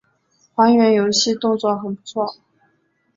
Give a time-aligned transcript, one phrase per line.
[0.55, 2.35] 还原游戏动作很不错